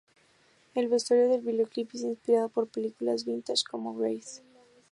El 0.73 0.87
vestuario 0.87 1.29
del 1.29 1.41
videoclip 1.41 1.91
es 1.93 2.01
inspirado 2.01 2.49
por 2.49 2.67
películas 2.71 3.23
vintage 3.23 3.61
como 3.69 3.93
"Grease". 3.95 4.41